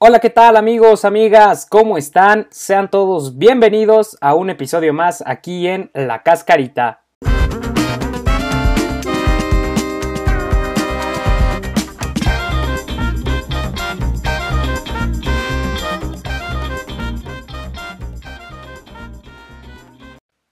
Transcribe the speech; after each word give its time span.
Hola, 0.00 0.20
¿qué 0.20 0.30
tal 0.30 0.56
amigos, 0.56 1.04
amigas? 1.04 1.66
¿Cómo 1.68 1.98
están? 1.98 2.46
Sean 2.50 2.88
todos 2.88 3.36
bienvenidos 3.36 4.16
a 4.20 4.36
un 4.36 4.48
episodio 4.48 4.94
más 4.94 5.24
aquí 5.26 5.66
en 5.66 5.90
La 5.92 6.22
Cascarita. 6.22 7.02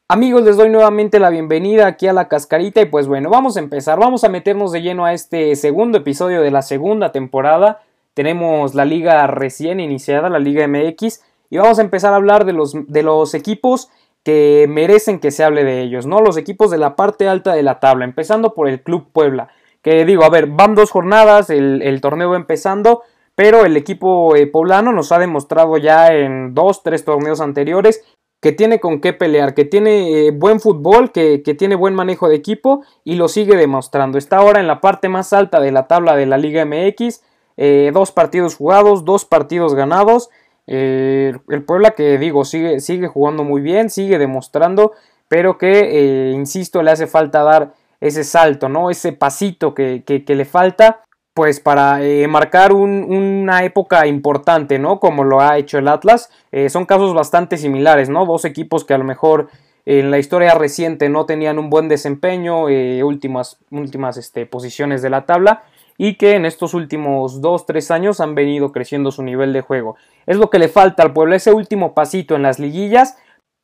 Amigos, 0.09 0.43
les 0.43 0.57
doy 0.57 0.71
nuevamente 0.71 1.21
la 1.21 1.31
bienvenida 1.31 1.87
aquí 1.87 2.09
a 2.09 2.13
la 2.13 2.27
cascarita 2.27 2.81
y 2.81 2.87
pues 2.87 3.07
bueno, 3.07 3.31
vamos 3.31 3.57
a 3.57 3.61
empezar, 3.61 4.01
vamos 4.01 4.25
a 4.25 4.29
meternos 4.29 4.73
de 4.73 4.83
lleno 4.83 5.05
a 5.05 5.13
este 5.13 5.55
segundo 5.55 5.99
episodio 5.99 6.43
de 6.43 6.51
la 6.51 6.63
segunda 6.63 7.13
temporada 7.13 7.83
tenemos 8.17 8.75
la 8.75 8.87
liga 8.87 9.27
recién 9.27 9.79
iniciada, 9.79 10.30
la 10.30 10.39
Liga 10.39 10.67
MX, 10.67 11.21
y 11.50 11.59
vamos 11.59 11.79
a 11.79 11.82
empezar 11.82 12.14
a 12.14 12.17
hablar 12.17 12.46
de 12.46 12.54
los, 12.54 12.73
de 12.89 13.03
los 13.03 13.35
equipos 13.35 13.90
que 14.25 14.64
merecen 14.71 15.21
que 15.21 15.31
se 15.31 15.45
hable 15.45 15.64
de 15.64 15.82
ellos, 15.82 16.07
¿no? 16.07 16.21
Los 16.21 16.39
equipos 16.39 16.71
de 16.71 16.79
la 16.79 16.96
parte 16.96 17.29
alta 17.29 17.53
de 17.53 17.63
la 17.63 17.79
tabla, 17.79 18.07
empezando 18.07 18.54
por 18.54 18.68
el 18.68 18.81
Club 18.81 19.09
Puebla, 19.13 19.49
que 19.82 20.07
digo, 20.07 20.25
a 20.25 20.31
ver, 20.31 20.46
van 20.46 20.75
dos 20.75 20.90
jornadas, 20.90 21.50
el, 21.50 22.00
torneo 22.00 22.31
va 22.31 22.37
empezando, 22.37 23.03
pero 23.35 23.67
el 23.67 23.76
equipo 23.76 24.35
eh, 24.35 24.46
poblano 24.46 24.93
nos 24.93 25.12
ha 25.12 25.18
demostrado 25.18 25.76
ya 25.76 26.14
en 26.14 26.54
dos, 26.54 26.82
tres 26.82 27.04
torneos 27.04 27.43
anteriores 27.43 28.03
que 28.40 28.53
tiene 28.53 28.81
con 28.81 29.03
qué 29.03 29.12
pelear, 29.12 29.53
que 29.53 29.67
tiene 29.67 30.29
eh, 30.29 30.31
buen 30.31 30.59
fútbol, 30.59 31.12
que, 31.12 31.43
que, 31.43 31.53
tiene 31.53 31.75
buen 31.75 31.95
manejo 31.95 32.31
de 32.31 32.37
equipo 32.37 32.83
y 33.05 33.17
lo 33.17 33.28
sigue 33.28 33.56
demostrando. 33.56 34.17
Está 34.17 34.39
ahora 34.39 34.61
en 34.61 34.69
la 34.69 34.81
parte 34.81 35.11
más 35.11 35.34
alta 35.34 35.61
de 35.61 35.70
la 35.70 35.87
tabla 35.87 36.17
de 36.17 36.25
la 36.25 36.39
Liga 36.39 36.64
MX 36.64 37.20
eh, 37.56 37.91
dos 37.92 38.12
partidos 38.12 38.56
jugados, 38.56 39.05
dos 39.05 39.25
partidos 39.25 39.75
ganados. 39.75 40.31
Eh, 40.67 41.33
el 41.48 41.62
Puebla 41.62 41.92
que 41.92 42.19
digo 42.19 42.45
sigue, 42.45 42.81
sigue 42.81 43.09
jugando 43.09 43.45
muy 43.45 43.61
bien, 43.63 43.89
sigue 43.89 44.19
demostrando, 44.19 44.93
pero 45.29 45.59
que, 45.59 45.71
eh, 45.71 46.33
insisto, 46.33 46.83
le 46.83 46.91
hace 46.91 47.07
falta 47.07 47.43
dar 47.43 47.75
ese 48.01 48.25
salto, 48.25 48.69
¿no? 48.69 48.91
Ese 48.91 49.13
pasito 49.13 49.75
que, 49.75 50.03
le 50.27 50.45
falta, 50.45 51.05
pues 51.35 51.61
para 51.61 52.01
marcar 52.29 52.73
una 52.73 53.65
época 53.65 54.07
importante, 54.07 54.79
¿no? 54.79 55.01
Como 55.01 55.25
lo 55.25 55.41
ha 55.41 55.59
hecho 55.59 55.79
el 55.79 55.89
Atlas. 55.89 56.31
son 56.69 56.85
casos 56.85 57.15
bastante 57.15 57.57
similares, 57.57 58.09
¿no? 58.09 58.27
Dos 58.27 58.45
equipos 58.45 58.85
que 58.85 58.95
a 58.95 58.98
lo 58.98 59.05
mejor 59.05 59.48
en 59.87 60.11
la 60.11 60.19
historia 60.19 60.55
reciente 60.55 61.09
no 61.09 61.27
tenían 61.27 61.59
un 61.59 61.70
buen 61.70 61.89
desempeño, 61.89 62.65
últimas, 63.05 63.59
últimas 63.70 64.19
este, 64.19 64.47
posiciones 64.47 65.01
de 65.01 65.11
la 65.11 65.25
tabla 65.25 65.63
y 65.98 66.14
que 66.14 66.34
en 66.34 66.44
estos 66.44 66.75
últimos 66.75 67.41
2-3 67.41 67.91
años 67.91 68.20
han 68.20 68.34
venido 68.34 68.72
creciendo 68.72 69.11
su 69.11 69.22
nivel 69.22 69.52
de 69.52 69.61
juego. 69.61 69.97
Es 70.27 70.36
lo 70.36 70.50
que 70.50 70.58
le 70.58 70.69
falta 70.69 71.02
al 71.02 71.12
pueblo, 71.12 71.34
ese 71.34 71.52
último 71.52 71.94
pasito 71.94 72.34
en 72.34 72.42
las 72.42 72.58
liguillas 72.58 73.16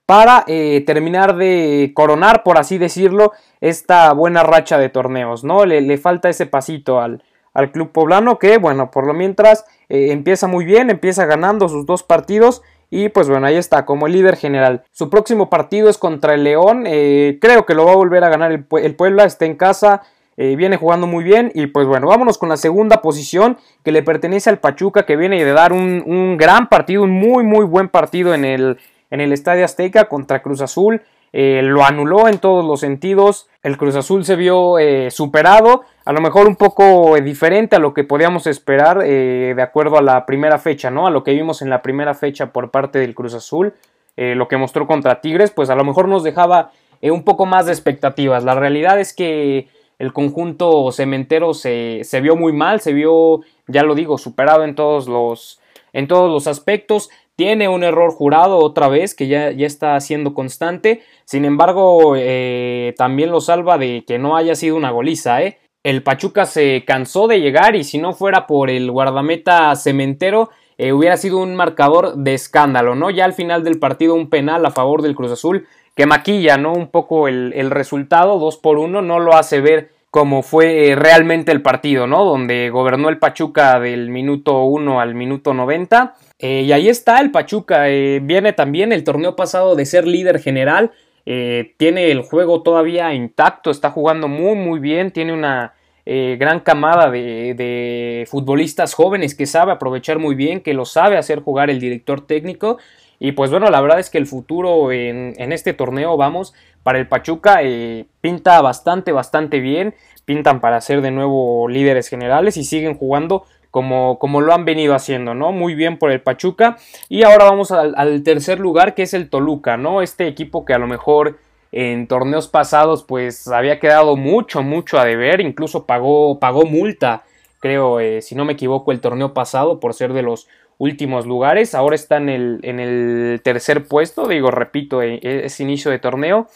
para 0.07 0.45
eh, 0.47 0.83
terminar 0.87 1.37
de 1.37 1.93
coronar, 1.95 2.43
por 2.43 2.59
así 2.59 2.79
decirlo, 2.79 3.33
esta 3.61 4.13
buena 4.13 4.43
racha 4.43 4.79
de 4.79 4.89
torneos, 4.89 5.45
¿no? 5.45 5.65
Le, 5.65 5.97
falta 5.99 6.29
ese 6.29 6.47
pasito 6.47 7.01
al, 7.01 7.23
al, 7.55 7.71
club 7.71 7.93
poblano 7.93 8.39
que, 8.39 8.59
bueno, 8.59 8.91
por 8.91 9.07
lo 9.07 9.15
mientras 9.15 9.65
eh, 9.89 10.11
empieza 10.11 10.47
muy 10.49 10.65
bien, 10.65 10.91
empieza 10.91 11.25
ganando 11.25 11.69
sus 11.69 11.87
dos 11.87 12.03
partidos 12.03 12.63
y 12.95 13.09
pues 13.09 13.27
bueno, 13.27 13.47
ahí 13.47 13.57
está, 13.57 13.87
como 13.87 14.07
líder 14.07 14.37
general. 14.37 14.83
Su 14.91 15.09
próximo 15.09 15.49
partido 15.49 15.89
es 15.89 15.97
contra 15.97 16.35
el 16.35 16.45
León. 16.45 16.85
Eh, 16.87 17.39
creo 17.41 17.65
que 17.65 17.75
lo 17.75 17.87
va 17.87 17.93
a 17.93 17.97
volver 17.97 18.23
a 18.23 18.29
ganar 18.29 18.53
el, 18.53 18.67
el 18.83 18.97
Puebla. 18.97 19.25
Está 19.25 19.47
en 19.47 19.57
casa. 19.57 20.03
Eh, 20.37 20.57
viene 20.57 20.77
jugando 20.77 21.07
muy 21.07 21.25
bien. 21.25 21.53
Y 21.55 21.67
pues 21.67 21.87
bueno, 21.87 22.09
vámonos 22.09 22.39
con 22.39 22.49
la 22.49 22.57
segunda 22.57 23.03
posición 23.03 23.59
que 23.85 23.93
le 23.93 24.03
pertenece 24.03 24.51
al 24.51 24.59
Pachuca, 24.59 25.05
que 25.05 25.17
viene 25.17 25.45
de 25.45 25.53
dar 25.53 25.73
un, 25.73 26.37
gran 26.37 26.69
partido, 26.69 27.03
un 27.03 27.11
muy, 27.11 27.45
muy 27.45 27.65
buen 27.65 27.89
partido 27.89 28.35
en 28.35 28.45
el, 28.45 28.79
en 29.11 29.21
el 29.21 29.33
Estadio 29.33 29.65
Azteca 29.65 30.09
contra 30.09 30.43
Cruz 30.43 30.61
Azul. 30.61 31.03
Eh, 31.35 31.63
lo 31.63 31.83
anuló 31.83 32.29
en 32.29 32.39
todos 32.39 32.65
los 32.65 32.81
sentidos. 32.81 33.49
El 33.63 33.79
Cruz 33.79 33.97
Azul 33.97 34.25
se 34.25 34.37
vio 34.37 34.79
eh, 34.79 35.11
superado, 35.11 35.83
a 36.05 36.13
lo 36.13 36.21
mejor 36.21 36.47
un 36.47 36.57
poco 36.57 37.17
diferente 37.21 37.77
a 37.77 37.79
lo 37.79 37.95
que 37.95 38.05
podíamos 38.05 38.47
esperar 38.47 38.99
de 38.99 39.63
acuerdo 39.63 39.97
a 39.97 40.03
la 40.03 40.27
primera 40.27 40.59
fecha, 40.59 40.91
¿no? 40.91 41.07
A 41.07 41.11
lo 41.11 41.25
que 41.25 41.33
vimos 41.33 41.63
en 41.63 41.71
la 41.71 41.81
primera 41.81 42.13
fecha 42.13 42.53
por 42.53 42.71
parte 42.71 42.99
del 42.99 43.15
Cruz 43.15 43.33
Azul, 43.33 43.73
lo 44.17 44.47
que 44.47 44.59
mostró 44.59 44.87
contra 44.87 45.23
Tigres, 45.23 45.53
pues 45.53 45.71
a 45.71 45.75
lo 45.75 45.85
mejor 45.85 46.07
nos 46.07 46.23
dejaba 46.23 46.71
un 47.01 47.23
poco 47.23 47.47
más 47.47 47.65
de 47.65 47.73
expectativas. 47.73 48.45
La 48.45 48.55
realidad 48.55 49.01
es 49.01 49.15
que 49.15 49.69
el 50.03 50.13
conjunto 50.13 50.91
cementero 50.91 51.55
se, 51.55 52.01
se, 52.03 52.21
vio 52.21 52.35
muy 52.35 52.53
mal, 52.53 52.81
se 52.81 52.93
vio, 52.93 53.43
ya 53.69 53.85
lo 53.85 53.95
digo, 53.95 54.19
superado 54.19 54.65
en 54.65 54.75
todos 54.75 55.07
los, 55.07 55.61
en 55.93 56.09
todos 56.09 56.29
los 56.29 56.49
aspectos. 56.49 57.09
Tiene 57.37 57.69
un 57.69 57.85
error 57.85 58.11
jurado 58.11 58.59
otra 58.59 58.89
vez 58.89 59.15
que 59.15 59.29
ya, 59.29 59.53
ya 59.53 59.65
está 59.65 60.01
siendo 60.01 60.35
constante. 60.35 61.03
Sin 61.25 61.45
embargo, 61.45 62.15
eh, 62.17 62.95
también 62.99 63.31
lo 63.31 63.41
salva 63.41 63.79
de 63.79 64.03
que 64.05 64.19
no 64.19 64.37
haya 64.37 64.57
sido 64.57 64.75
una 64.75 64.91
goliza. 64.91 65.41
¿eh? 65.41 65.61
El 65.85 66.03
Pachuca 66.03 66.47
se 66.47 66.83
cansó 66.85 67.29
de 67.29 67.41
llegar 67.41 67.77
y 67.77 67.85
si 67.85 67.99
no 67.99 68.13
fuera 68.13 68.49
por 68.49 68.71
el 68.71 68.91
guardameta 68.91 69.73
cementero, 69.77 70.51
eh, 70.79 70.93
hubiera 70.93 71.17
sido 71.17 71.39
un 71.39 71.55
marcador 71.55 72.17
de 72.17 72.35
escándalo, 72.35 72.97
¿no? 72.97 73.11
Ya 73.11 73.25
al 73.25 73.35
final 73.35 73.63
del 73.63 73.79
partido 73.79 74.17
un 74.17 74.31
penal 74.31 74.67
a 74.67 74.73
favor 74.73 75.01
del 75.01 75.15
Cruz 75.15 75.31
Azul 75.31 75.69
que 75.95 76.07
maquilla, 76.07 76.57
¿no? 76.57 76.73
Un 76.73 76.89
poco 76.89 77.29
el, 77.29 77.53
el 77.55 77.71
resultado, 77.71 78.39
2 78.39 78.57
por 78.59 78.79
1, 78.79 79.03
no 79.03 79.19
lo 79.19 79.35
hace 79.35 79.61
ver 79.61 79.91
como 80.13 80.43
fue 80.43 80.91
eh, 80.91 80.95
realmente 80.95 81.53
el 81.53 81.63
partido, 81.63 82.07
¿no? 82.07 82.27
Donde 82.27 82.69
gobernó 82.69 83.09
el 83.09 83.17
Pachuca 83.19 83.81
del 83.81 84.11
minuto 84.11 84.63
1 84.65 85.01
al 85.01 85.15
minuto 85.15 85.55
90. 85.55 86.15
Eh, 86.39 86.65
y 86.67 86.73
ahí 86.73 86.91
está 86.91 87.19
el 87.23 87.31
Pachuca. 87.31 87.89
Eh, 87.89 88.21
viene 88.23 88.53
también 88.53 88.93
el 88.93 89.05
torneo 89.05 89.37
pasado 89.37 89.75
de 89.75 89.87
ser 89.87 90.07
líder 90.07 90.39
general. 90.39 90.91
tiene 91.25 92.11
el 92.11 92.21
juego 92.21 92.63
todavía 92.63 93.15
intacto. 93.15 93.71
Está 93.71 93.91
jugando 93.91 94.29
muy, 94.29 94.55
muy 94.55 94.81
bien. 94.81 95.13
Tiene 95.13 95.33
una 95.33 95.73
gran 96.05 96.61
camada 96.61 97.11
de, 97.11 97.55
de, 97.55 98.27
futbolistas 98.29 98.93
jóvenes 98.93 99.35
que 99.35 99.47
sabe 99.47 99.73
aprovechar 99.73 100.19
muy 100.19 100.35
bien, 100.35 100.61
que 100.61 100.75
lo 100.75 100.85
sabe 100.85 101.17
hacer 101.17 101.41
jugar 101.41 101.71
el 101.71 101.81
director 101.81 102.27
técnico. 102.27 102.77
Y 103.25 103.33
pues 103.33 103.53
bueno, 103.53 103.71
la 103.71 103.81
verdad 103.81 104.01
es 104.01 104.11
que 104.11 104.19
el 104.19 104.27
futuro 104.27 104.91
en, 104.91 105.53
este 105.53 105.73
torneo, 105.75 106.17
vamos, 106.17 106.55
para 106.83 106.99
el 106.99 107.07
Pachuca 107.07 107.61
eh, 107.63 108.07
pinta 108.21 108.61
bastante, 108.63 109.13
bastante 109.13 109.61
bien. 109.61 109.95
Pintan 110.25 110.61
para 110.61 110.81
ser 110.81 111.03
de 111.03 111.13
nuevo 111.13 111.69
líderes 111.69 112.09
generales 112.09 112.57
y 112.57 112.65
siguen 112.65 112.99
jugando 112.99 113.45
como, 113.71 114.19
como, 114.19 114.41
lo 114.41 114.53
han 114.53 114.65
venido 114.65 114.97
haciendo, 114.97 115.35
¿no? 115.35 115.53
Muy 115.53 115.77
bien 115.77 115.99
por 115.99 116.11
el 116.11 116.21
Pachuca. 116.21 116.79
Y 117.09 117.23
ahora 117.23 117.45
vamos 117.45 117.71
al, 117.71 118.25
tercer 118.25 118.59
lugar, 118.59 118.97
que 118.97 119.03
es 119.05 119.15
el 119.15 119.31
Toluca, 119.31 119.77
¿no? 119.77 120.03
Este 120.03 120.27
equipo 120.27 120.65
que 120.65 120.75
a 120.75 120.79
lo 120.79 120.89
mejor 120.89 121.39
en 121.71 122.09
torneos 122.09 122.49
pasados, 122.49 123.05
pues 123.05 123.47
había 123.47 123.79
quedado 123.79 124.17
mucho, 124.17 124.65
mucho 124.65 124.99
a 124.99 125.05
deber. 125.05 125.41
Incluso 125.41 125.87
pagó, 125.87 126.41
pagó 126.41 126.65
multa, 126.65 127.23
creo, 127.61 128.01
eh, 128.01 128.21
si 128.21 128.35
no 128.35 128.45
me 128.45 128.55
equivoco, 128.55 128.91
el 128.91 129.01
torneo 129.01 129.33
pasado 129.33 129.79
por 129.79 129.95
ser 129.95 130.13
de 130.13 130.23
los 130.23 130.49
últimos 130.83 131.27
lugares. 131.27 131.77
Ahora 131.77 131.95
está 131.95 132.17
en 132.17 132.29
el, 132.29 133.41
tercer 133.45 133.87
puesto, 133.87 134.27
digo, 134.27 134.51
repito, 134.51 135.01
eh, 135.01 135.21
es 135.23 135.61
inicio 135.61 135.93
de 135.93 136.01
torneo. 136.01 136.49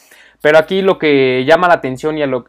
Pero 0.42 0.58
aquí 0.58 0.82
lo 0.82 0.98
que 0.98 1.44
llama 1.46 1.68
la 1.68 1.74
atención 1.74 2.18
y 2.18 2.26
lo, 2.26 2.44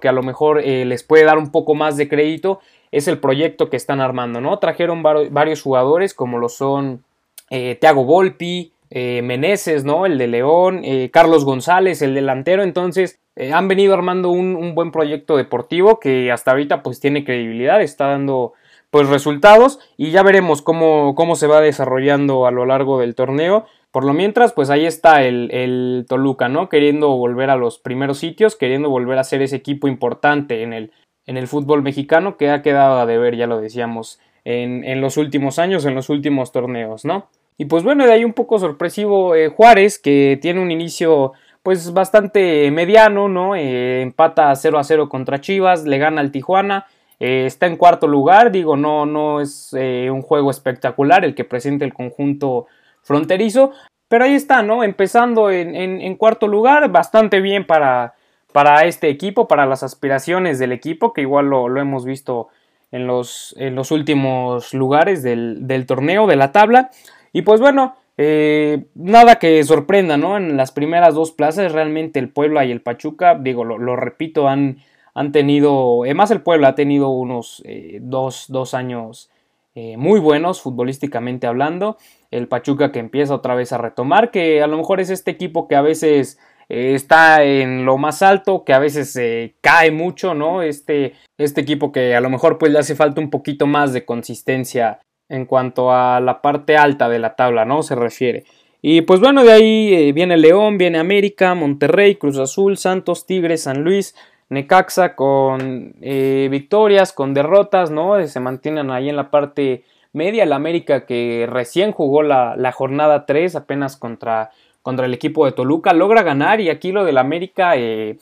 que 0.00 0.08
a 0.08 0.12
lo 0.12 0.22
mejor 0.22 0.60
eh, 0.64 0.84
les 0.86 1.02
puede 1.02 1.24
dar 1.24 1.38
un 1.38 1.52
poco 1.52 1.74
más 1.74 1.96
de 1.96 2.08
crédito 2.08 2.60
es 2.90 3.08
el 3.08 3.18
proyecto 3.18 3.68
que 3.68 3.76
están 3.76 4.00
armando, 4.00 4.40
¿no? 4.40 4.58
Trajeron 4.58 5.02
varios 5.02 5.62
jugadores 5.62 6.14
como 6.14 6.38
lo 6.38 6.48
son 6.48 7.04
eh, 7.50 7.76
Thiago 7.78 8.04
Volpi, 8.04 8.72
eh, 8.90 9.20
Meneses, 9.22 9.84
¿no? 9.84 10.06
El 10.06 10.16
de 10.16 10.26
León, 10.26 10.82
Carlos 11.12 11.44
González, 11.44 12.00
el 12.00 12.14
delantero. 12.14 12.62
Entonces 12.62 13.20
han 13.52 13.68
venido 13.68 13.94
armando 13.94 14.30
un, 14.30 14.56
un, 14.56 14.74
buen 14.74 14.90
proyecto 14.90 15.36
deportivo 15.36 16.00
que 16.00 16.32
hasta 16.32 16.50
ahorita 16.50 16.82
pues 16.82 16.98
tiene 16.98 17.24
credibilidad, 17.24 17.80
está 17.82 18.08
dando 18.08 18.54
pues 18.90 19.08
resultados 19.08 19.78
y 19.96 20.10
ya 20.10 20.22
veremos 20.22 20.62
cómo, 20.62 21.14
cómo 21.14 21.36
se 21.36 21.46
va 21.46 21.60
desarrollando 21.60 22.46
a 22.46 22.50
lo 22.50 22.66
largo 22.66 22.98
del 22.98 23.14
torneo. 23.14 23.66
Por 23.90 24.04
lo 24.04 24.12
mientras, 24.12 24.52
pues 24.52 24.70
ahí 24.70 24.86
está 24.86 25.22
el, 25.22 25.50
el, 25.50 26.06
Toluca, 26.08 26.48
¿no? 26.48 26.68
Queriendo 26.68 27.08
volver 27.16 27.50
a 27.50 27.56
los 27.56 27.78
primeros 27.78 28.18
sitios, 28.18 28.56
queriendo 28.56 28.90
volver 28.90 29.18
a 29.18 29.24
ser 29.24 29.42
ese 29.42 29.56
equipo 29.56 29.88
importante 29.88 30.62
en 30.62 30.72
el, 30.72 30.92
en 31.26 31.36
el 31.36 31.48
fútbol 31.48 31.82
mexicano 31.82 32.36
que 32.36 32.50
ha 32.50 32.62
quedado 32.62 32.98
a 32.98 33.06
deber, 33.06 33.36
ya 33.36 33.46
lo 33.46 33.60
decíamos, 33.60 34.20
en, 34.44 34.84
en 34.84 35.00
los 35.00 35.16
últimos 35.16 35.58
años, 35.58 35.84
en 35.86 35.94
los 35.94 36.10
últimos 36.10 36.52
torneos, 36.52 37.04
¿no? 37.04 37.28
Y 37.56 37.64
pues 37.64 37.82
bueno, 37.82 38.06
de 38.06 38.12
ahí 38.12 38.24
un 38.24 38.34
poco 38.34 38.58
sorpresivo 38.58 39.34
eh, 39.34 39.48
Juárez, 39.48 39.98
que 39.98 40.38
tiene 40.40 40.60
un 40.60 40.70
inicio 40.70 41.32
pues 41.62 41.92
bastante 41.92 42.70
mediano, 42.70 43.28
¿no? 43.28 43.56
Eh, 43.56 44.02
empata 44.02 44.54
0 44.54 44.78
a 44.78 44.84
0 44.84 45.08
contra 45.08 45.40
Chivas, 45.40 45.84
le 45.84 45.98
gana 45.98 46.20
al 46.20 46.30
Tijuana 46.30 46.86
eh, 47.20 47.46
está 47.46 47.66
en 47.66 47.76
cuarto 47.76 48.06
lugar, 48.06 48.50
digo, 48.50 48.76
no, 48.76 49.06
no 49.06 49.40
es 49.40 49.74
eh, 49.78 50.10
un 50.10 50.22
juego 50.22 50.50
espectacular 50.50 51.24
el 51.24 51.34
que 51.34 51.44
presenta 51.44 51.84
el 51.84 51.94
conjunto 51.94 52.66
fronterizo, 53.02 53.72
pero 54.08 54.24
ahí 54.24 54.34
está, 54.34 54.62
¿no? 54.62 54.84
Empezando 54.84 55.50
en, 55.50 56.14
cuarto 56.16 56.48
lugar, 56.48 56.90
bastante 56.90 57.40
bien 57.40 57.66
para, 57.66 58.14
para, 58.52 58.84
este 58.84 59.10
equipo, 59.10 59.46
para 59.48 59.66
las 59.66 59.82
aspiraciones 59.82 60.58
del 60.58 60.72
equipo, 60.72 61.12
que 61.12 61.20
igual 61.20 61.50
lo, 61.50 61.76
hemos 61.78 62.06
visto 62.06 62.48
en 62.90 63.06
los, 63.06 63.54
en 63.58 63.74
los 63.74 63.90
últimos 63.90 64.72
lugares 64.72 65.22
del, 65.22 65.66
del, 65.66 65.84
torneo, 65.84 66.26
de 66.26 66.36
la 66.36 66.52
tabla. 66.52 66.90
Y 67.34 67.42
pues 67.42 67.60
bueno, 67.60 67.96
eh, 68.20 68.86
nada 68.96 69.36
que 69.36 69.62
sorprenda, 69.62 70.16
¿no? 70.16 70.36
En 70.36 70.56
las 70.56 70.72
primeras 70.72 71.14
dos 71.14 71.30
plazas 71.30 71.70
realmente 71.70 72.18
el 72.18 72.28
Puebla 72.28 72.64
y 72.64 72.72
el 72.72 72.80
Pachuca, 72.80 73.36
digo, 73.36 73.64
lo, 73.64 73.94
repito, 73.94 74.48
han, 74.48 74.78
han 75.18 75.32
tenido, 75.32 76.04
además 76.04 76.30
el 76.30 76.42
Puebla 76.42 76.68
ha 76.68 76.74
tenido 76.74 77.08
unos 77.08 77.62
eh, 77.64 77.98
dos, 78.00 78.44
dos, 78.48 78.74
años 78.74 79.30
eh, 79.74 79.96
muy 79.96 80.20
buenos 80.20 80.60
futbolísticamente 80.60 81.46
hablando. 81.46 81.96
El 82.30 82.46
Pachuca 82.46 82.92
que 82.92 83.00
empieza 83.00 83.34
otra 83.34 83.54
vez 83.54 83.72
a 83.72 83.78
retomar, 83.78 84.30
que 84.30 84.62
a 84.62 84.66
lo 84.66 84.76
mejor 84.76 85.00
es 85.00 85.10
este 85.10 85.30
equipo 85.30 85.66
que 85.66 85.76
a 85.76 85.82
veces 85.82 86.38
está 86.68 87.42
en 87.42 87.84
lo 87.84 87.96
más 87.96 88.22
alto, 88.22 88.62
que 88.64 88.74
a 88.74 88.78
veces 88.78 89.18
cae 89.62 89.90
mucho, 89.90 90.34
¿no? 90.34 90.60
Este, 90.62 91.14
este 91.38 91.62
equipo 91.62 91.90
que 91.92 92.14
a 92.14 92.20
lo 92.20 92.28
mejor 92.28 92.58
pues 92.58 92.70
le 92.70 92.78
hace 92.78 92.94
falta 92.94 93.20
un 93.20 93.30
poquito 93.30 93.66
más 93.66 93.94
de 93.94 94.04
consistencia 94.04 95.00
en 95.28 95.46
cuanto 95.46 95.92
a 95.92 96.20
la 96.20 96.42
parte 96.42 96.76
alta 96.76 97.08
de 97.08 97.18
la 97.18 97.36
tabla, 97.36 97.64
¿no? 97.64 97.82
Se 97.82 97.94
refiere. 97.94 98.44
Y 98.80 99.02
pues 99.02 99.20
bueno, 99.20 99.42
de 99.42 99.52
ahí 99.52 99.94
eh, 99.94 100.12
viene 100.12 100.36
León, 100.36 100.78
viene 100.78 100.98
América, 100.98 101.54
Monterrey, 101.54 102.14
Cruz 102.14 102.38
Azul, 102.38 102.76
Santos, 102.76 103.26
Tigres, 103.26 103.62
San 103.62 103.82
Luis, 103.82 104.14
Necaxa 104.50 105.14
con 105.14 105.94
eh, 106.00 106.48
victorias, 106.50 107.12
con 107.12 107.34
derrotas, 107.34 107.90
¿no? 107.90 108.26
Se 108.26 108.40
mantienen 108.40 108.90
ahí 108.90 109.08
en 109.08 109.16
la 109.16 109.30
parte 109.30 109.84
media. 110.12 110.44
El 110.44 110.52
América 110.52 111.04
que 111.06 111.46
recién 111.50 111.92
jugó 111.92 112.22
la, 112.22 112.72
jornada 112.72 113.26
3 113.26 113.56
apenas 113.56 113.96
contra, 113.96 114.50
contra, 114.82 115.06
el 115.06 115.14
equipo 115.14 115.44
de 115.44 115.52
Toluca, 115.52 115.92
logra 115.92 116.22
ganar 116.22 116.60
y 116.60 116.70
aquí 116.70 116.92
lo 116.92 117.04
del 117.04 117.18
América 117.18 117.76
eh, 117.76 118.18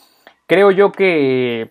creo 0.46 0.70
yo 0.70 0.92
que 0.92 1.70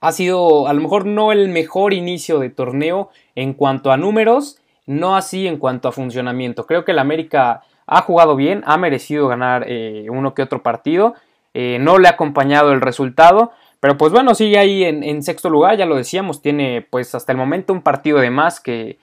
ha 0.00 0.12
sido 0.12 0.66
a 0.66 0.72
lo 0.72 0.80
mejor 0.80 1.06
no 1.06 1.30
el 1.30 1.48
mejor 1.48 1.92
inicio 1.92 2.38
de 2.38 2.50
torneo 2.50 3.10
en 3.34 3.52
cuanto 3.54 3.92
a 3.92 3.96
números, 3.96 4.58
no 4.86 5.16
así 5.16 5.46
en 5.46 5.58
cuanto 5.58 5.88
a 5.88 5.92
funcionamiento. 5.92 6.66
Creo 6.66 6.84
que 6.84 6.92
el 6.92 6.98
América 6.98 7.62
ha 7.86 8.02
jugado 8.02 8.36
bien, 8.36 8.62
ha 8.66 8.76
merecido 8.78 9.28
ganar 9.28 9.64
eh, 9.68 10.06
uno 10.08 10.34
que 10.34 10.42
otro 10.42 10.62
partido, 10.62 11.14
eh, 11.54 11.78
no 11.80 11.98
le 11.98 12.08
ha 12.08 12.12
acompañado 12.12 12.72
el 12.72 12.80
resultado, 12.80 13.52
pero 13.82 13.98
pues 13.98 14.12
bueno, 14.12 14.36
sigue 14.36 14.58
ahí 14.58 14.84
en, 14.84 15.22
sexto 15.24 15.50
lugar, 15.50 15.76
ya 15.76 15.86
lo 15.86 15.96
decíamos, 15.96 16.40
tiene 16.40 16.86
pues 16.88 17.16
hasta 17.16 17.32
el 17.32 17.38
momento 17.38 17.72
un 17.72 17.82
partido 17.82 18.20
de 18.20 18.30
más 18.30 18.60
que, 18.60 19.00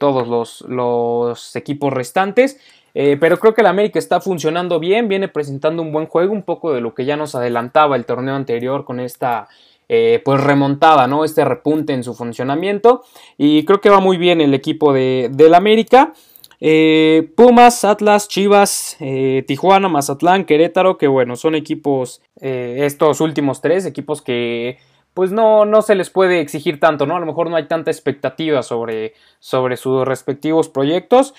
todos 0.00 0.26
los, 0.26 0.62
los, 0.62 1.54
equipos 1.54 1.92
restantes. 1.92 2.58
Eh, 2.94 3.16
pero 3.20 3.38
creo 3.38 3.54
que 3.54 3.60
el 3.60 3.68
América 3.68 4.00
está 4.00 4.20
funcionando 4.20 4.80
bien, 4.80 5.06
viene 5.06 5.28
presentando 5.28 5.80
un 5.80 5.92
buen 5.92 6.06
juego, 6.06 6.32
un 6.32 6.42
poco 6.42 6.72
de 6.72 6.80
lo 6.80 6.92
que 6.92 7.04
ya 7.04 7.16
nos 7.16 7.36
adelantaba 7.36 7.94
el 7.94 8.04
torneo 8.04 8.34
anterior 8.34 8.84
con 8.84 8.98
esta 8.98 9.46
eh, 9.88 10.20
pues 10.24 10.40
remontada, 10.40 11.06
¿no? 11.06 11.24
Este 11.24 11.44
repunte 11.44 11.92
en 11.92 12.02
su 12.02 12.14
funcionamiento. 12.14 13.04
Y 13.36 13.64
creo 13.64 13.80
que 13.80 13.90
va 13.90 14.00
muy 14.00 14.16
bien 14.16 14.40
el 14.40 14.54
equipo 14.54 14.92
de, 14.92 15.30
del 15.32 15.54
América. 15.54 16.14
Eh, 16.60 17.30
Pumas, 17.36 17.84
Atlas, 17.84 18.28
Chivas, 18.28 18.96
eh, 19.00 19.44
Tijuana, 19.46 19.88
Mazatlán, 19.88 20.44
Querétaro, 20.44 20.98
que 20.98 21.08
bueno, 21.08 21.36
son 21.36 21.54
equipos, 21.54 22.22
estos 22.40 23.20
últimos 23.20 23.60
tres, 23.60 23.86
equipos 23.86 24.22
que 24.22 24.78
pues 25.14 25.32
no, 25.32 25.64
no 25.64 25.82
se 25.82 25.96
les 25.96 26.10
puede 26.10 26.40
exigir 26.40 26.78
tanto, 26.78 27.04
¿no? 27.04 27.16
A 27.16 27.20
lo 27.20 27.26
mejor 27.26 27.50
no 27.50 27.56
hay 27.56 27.66
tanta 27.66 27.90
expectativa 27.90 28.62
sobre, 28.62 29.14
sobre 29.40 29.76
sus 29.76 30.06
respectivos 30.06 30.68
proyectos. 30.68 31.34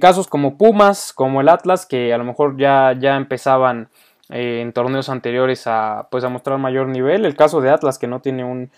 casos 0.00 0.28
como 0.28 0.56
Pumas, 0.56 1.12
como 1.12 1.40
el 1.40 1.48
Atlas, 1.48 1.84
que 1.84 2.14
a 2.14 2.18
lo 2.18 2.24
mejor 2.24 2.56
ya, 2.56 2.96
ya 2.96 3.16
empezaban 3.16 3.88
eh, 4.30 4.62
en 4.62 4.72
torneos 4.72 5.10
anteriores 5.10 5.66
a, 5.66 6.08
pues, 6.10 6.24
a 6.24 6.28
mostrar 6.28 6.58
mayor 6.58 6.88
nivel. 6.88 7.24
El 7.24 7.36
caso 7.36 7.60
de 7.60 7.70
Atlas 7.70 7.98
que 7.98 8.06
no 8.06 8.20
tiene 8.20 8.44
un, 8.44 8.70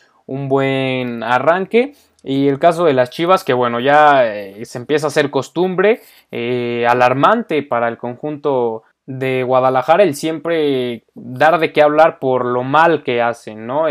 buen 0.49 1.23
arranque. 1.23 1.95
Y 2.29 2.49
el 2.49 2.59
caso 2.59 2.85
de 2.85 2.93
las 2.93 3.11
Chivas, 3.11 3.45
que 3.45 3.53
bueno, 3.53 3.79
ya 3.79 4.27
eh, 4.27 4.65
se 4.65 4.79
empieza 4.79 5.07
a 5.07 5.09
hacer 5.09 5.31
costumbre, 5.31 6.01
eh, 6.33 6.85
alarmante 6.89 7.63
para 7.63 7.87
el 7.87 7.99
conjunto 7.99 8.83
de 9.07 9.45
Guadalajara, 9.45 10.03
el 10.03 10.17
siempre 10.17 11.05
dar 11.15 11.61
de 11.61 11.73
qué 11.73 11.83
hablar 11.83 12.19
por 12.19 12.45
lo 12.45 12.65
mal 12.65 13.05
que 13.05 13.23
hacen, 13.23 13.69
¿no? 13.69 13.85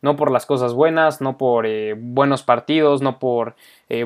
no 0.00 0.16
por 0.16 0.30
las 0.30 0.46
cosas 0.46 0.74
buenas, 0.74 1.20
no 1.20 1.36
por 1.36 1.66
buenos 1.96 2.44
partidos, 2.44 3.02
no 3.02 3.18
por 3.18 3.56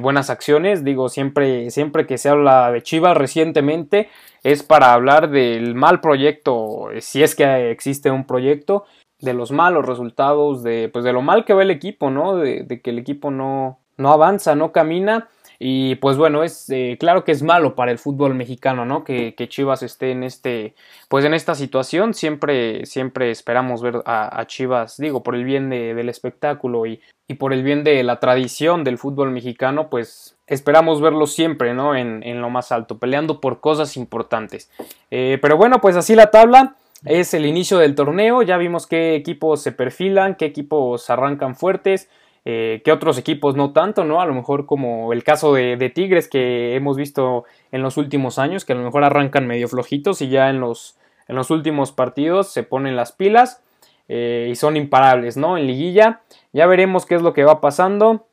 buenas 0.00 0.30
acciones. 0.30 0.82
Digo, 0.82 1.10
siempre, 1.10 1.68
siempre 1.70 2.06
que 2.06 2.16
se 2.16 2.30
habla 2.30 2.72
de 2.72 2.82
Chivas 2.82 3.14
recientemente, 3.14 4.08
es 4.42 4.62
para 4.62 4.94
hablar 4.94 5.28
del 5.28 5.74
mal 5.74 6.00
proyecto, 6.00 6.88
si 7.00 7.22
es 7.22 7.34
que 7.34 7.70
existe 7.70 8.10
un 8.10 8.26
proyecto, 8.26 8.86
de 9.20 9.34
los 9.34 9.50
malos 9.50 9.86
resultados, 9.86 10.62
de, 10.62 10.90
pues 10.92 11.04
de 11.04 11.12
lo 11.12 11.22
mal 11.22 11.44
que 11.44 11.54
va 11.54 11.62
el 11.62 11.70
equipo, 11.70 12.10
¿no? 12.10 12.36
De, 12.36 12.80
que 12.82 12.90
el 12.90 12.98
equipo 12.98 13.30
no, 13.30 13.78
no 13.96 14.12
avanza, 14.12 14.54
no 14.54 14.72
camina. 14.72 15.28
Y 15.58 15.94
pues 15.96 16.18
bueno, 16.18 16.44
es 16.44 16.68
eh, 16.68 16.98
claro 17.00 17.24
que 17.24 17.32
es 17.32 17.42
malo 17.42 17.74
para 17.74 17.90
el 17.90 17.98
fútbol 17.98 18.34
mexicano, 18.34 18.84
¿no? 18.84 19.04
Que, 19.04 19.34
Chivas 19.48 19.82
esté 19.82 20.10
en 20.10 20.22
este, 20.22 20.74
pues 21.08 21.24
en 21.24 21.32
esta 21.32 21.54
situación. 21.54 22.12
Siempre, 22.12 22.84
siempre 22.84 23.30
esperamos 23.30 23.80
ver 23.80 24.02
a, 24.04 24.44
Chivas, 24.46 24.98
digo, 24.98 25.22
por 25.22 25.34
el 25.34 25.44
bien 25.44 25.70
del 25.70 26.08
espectáculo 26.10 26.84
y, 26.84 27.00
y, 27.26 27.34
por 27.34 27.54
el 27.54 27.62
bien 27.62 27.84
de 27.84 28.02
la 28.02 28.20
tradición 28.20 28.84
del 28.84 28.98
fútbol 28.98 29.30
mexicano, 29.30 29.88
pues 29.88 30.36
esperamos 30.46 31.00
verlo 31.00 31.26
siempre, 31.26 31.74
¿no? 31.74 31.96
En, 31.96 32.40
lo 32.40 32.50
más 32.50 32.72
alto, 32.72 32.98
peleando 32.98 33.40
por 33.40 33.60
cosas 33.60 33.96
importantes. 33.96 34.70
Eh, 35.10 35.38
pero 35.40 35.56
bueno, 35.56 35.80
pues 35.80 35.96
así 35.96 36.14
la 36.14 36.30
tabla. 36.30 36.76
Es 37.04 37.34
el 37.34 37.46
inicio 37.46 37.78
del 37.78 37.94
torneo, 37.94 38.42
ya 38.42 38.56
vimos 38.56 38.86
qué 38.86 39.14
equipos 39.14 39.62
se 39.62 39.72
perfilan, 39.72 40.34
qué 40.34 40.46
equipos 40.46 41.10
arrancan 41.10 41.54
fuertes, 41.54 42.08
eh, 42.44 42.80
qué 42.84 42.92
otros 42.92 43.18
equipos 43.18 43.54
no 43.54 43.72
tanto, 43.72 44.04
¿no? 44.04 44.20
A 44.20 44.26
lo 44.26 44.34
mejor 44.34 44.66
como 44.66 45.12
el 45.12 45.22
caso 45.22 45.52
de, 45.52 45.92
Tigres 45.94 46.28
que 46.28 46.74
hemos 46.74 46.96
visto 46.96 47.44
en 47.70 47.82
los 47.82 47.96
últimos 47.96 48.38
años, 48.38 48.64
que 48.64 48.72
a 48.72 48.76
lo 48.76 48.82
mejor 48.82 49.04
arrancan 49.04 49.46
medio 49.46 49.68
flojitos 49.68 50.22
y 50.22 50.28
ya 50.28 50.48
en 50.48 50.60
los, 50.60 50.96
en 51.28 51.36
los 51.36 51.50
últimos 51.50 51.92
partidos 51.92 52.52
se 52.52 52.62
ponen 52.62 52.96
las 52.96 53.12
pilas 53.12 53.62
eh, 54.08 54.48
y 54.50 54.54
son 54.56 54.76
imparables, 54.76 55.36
¿no? 55.36 55.58
En 55.58 55.66
liguilla, 55.66 56.22
ya 56.52 56.66
veremos 56.66 57.04
qué 57.04 57.16
es 57.16 57.22
lo 57.22 57.32
que 57.32 57.44
va 57.44 57.60
pasando. 57.60 58.26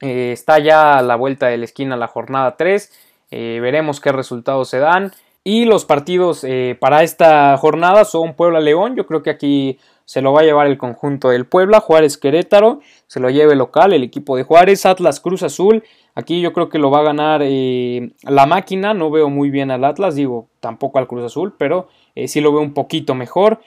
Eh, 0.00 0.32
está 0.32 0.58
ya 0.58 0.98
a 0.98 1.02
la 1.02 1.16
vuelta 1.16 1.46
de 1.46 1.56
la 1.56 1.64
esquina 1.64 1.96
la 1.96 2.06
jornada 2.06 2.56
3. 2.56 2.92
Eh, 3.30 3.58
veremos 3.60 4.00
qué 4.00 4.12
resultados 4.12 4.68
se 4.68 4.78
dan. 4.78 5.12
Y 5.48 5.64
los 5.64 5.84
partidos 5.84 6.42
eh, 6.42 6.76
para 6.80 7.04
esta 7.04 7.56
jornada 7.56 8.04
son 8.04 8.34
Puebla-León. 8.34 8.96
Yo 8.96 9.06
creo 9.06 9.22
que 9.22 9.30
aquí 9.30 9.78
se 10.04 10.20
lo 10.20 10.32
va 10.32 10.40
a 10.40 10.42
llevar 10.42 10.66
el 10.66 10.76
conjunto 10.76 11.28
del 11.28 11.46
Puebla. 11.46 11.78
Juárez-Querétaro. 11.78 12.80
Se 13.06 13.20
lo 13.20 13.30
lleve 13.30 13.54
local 13.54 13.92
el 13.92 14.02
equipo 14.02 14.36
de 14.36 14.42
Juárez. 14.42 14.86
Atlas 14.86 15.20
Cruz 15.20 15.44
Azul. 15.44 15.84
Aquí 16.16 16.40
yo 16.40 16.52
creo 16.52 16.68
que 16.68 16.80
lo 16.80 16.90
va 16.90 16.98
a 16.98 17.04
ganar 17.04 17.42
la 17.42 18.46
máquina. 18.46 18.92
No 18.92 19.12
veo 19.12 19.30
muy 19.30 19.50
bien 19.50 19.70
al 19.70 19.84
Atlas. 19.84 20.16
Digo, 20.16 20.48
tampoco 20.58 20.98
al 20.98 21.06
Cruz 21.06 21.22
Azul. 21.22 21.54
Pero 21.56 21.86
sí 22.26 22.40
lo 22.40 22.50
veo 22.50 22.60
un 22.60 22.74
poquito 22.74 23.14
mejor. 23.14 23.60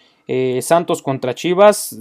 Santos 0.60 1.02
contra 1.02 1.34
Chivas. 1.34 1.98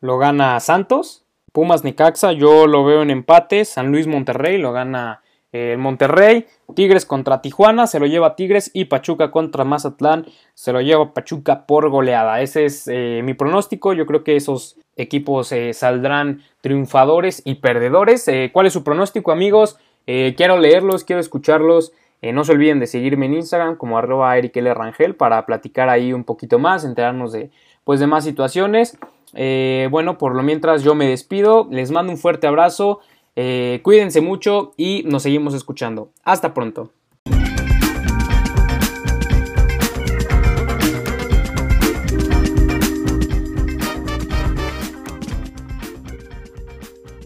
lo 0.00 0.18
gana 0.18 0.60
Santos. 0.60 1.24
Pumas 1.52 1.82
Nicaxa, 1.82 2.30
yo 2.30 2.68
lo 2.68 2.84
veo 2.84 3.02
en 3.02 3.10
empate. 3.10 3.64
San 3.64 3.90
Luis 3.90 4.06
Monterrey 4.06 4.56
lo 4.56 4.70
gana 4.70 5.20
eh, 5.52 5.76
Monterrey. 5.78 6.46
Tigres 6.74 7.06
contra 7.06 7.40
Tijuana 7.40 7.86
se 7.86 7.98
lo 7.98 8.06
lleva 8.06 8.36
Tigres. 8.36 8.70
Y 8.74 8.86
Pachuca 8.86 9.30
contra 9.30 9.64
Mazatlán 9.64 10.26
se 10.54 10.72
lo 10.72 10.80
lleva 10.80 11.12
Pachuca 11.14 11.66
por 11.66 11.88
goleada. 11.88 12.40
Ese 12.40 12.64
es 12.64 12.88
eh, 12.88 13.22
mi 13.24 13.34
pronóstico. 13.34 13.92
Yo 13.92 14.06
creo 14.06 14.24
que 14.24 14.36
esos 14.36 14.76
equipos 14.96 15.52
eh, 15.52 15.72
saldrán 15.72 16.42
triunfadores 16.60 17.42
y 17.44 17.56
perdedores. 17.56 18.28
¿Cuál 18.52 18.66
es 18.66 18.72
su 18.72 18.84
pronóstico, 18.84 19.32
amigos? 19.32 19.78
quiero 20.06 20.56
leerlos, 20.56 21.04
quiero 21.04 21.20
escucharlos. 21.20 21.92
no 22.22 22.42
se 22.42 22.52
olviden 22.52 22.80
de 22.80 22.86
seguirme 22.86 23.26
en 23.26 23.34
Instagram 23.34 23.76
como 23.76 23.98
arroba. 23.98 24.34
Rangel 24.34 25.14
para 25.14 25.44
platicar 25.44 25.90
ahí 25.90 26.14
un 26.14 26.24
poquito 26.24 26.58
más, 26.58 26.84
enterarnos 26.84 27.32
de, 27.32 27.50
pues, 27.84 28.00
de 28.00 28.06
más 28.06 28.24
situaciones. 28.24 28.98
Eh, 29.34 29.88
bueno, 29.90 30.18
por 30.18 30.34
lo 30.34 30.42
mientras 30.42 30.82
yo 30.82 30.94
me 30.94 31.08
despido, 31.08 31.68
les 31.70 31.90
mando 31.90 32.12
un 32.12 32.18
fuerte 32.18 32.46
abrazo, 32.46 33.00
eh, 33.40 33.78
cuídense 33.84 34.20
mucho 34.20 34.72
y 34.76 35.04
nos 35.06 35.22
seguimos 35.22 35.54
escuchando. 35.54 36.10
Hasta 36.24 36.54
pronto. 36.54 36.90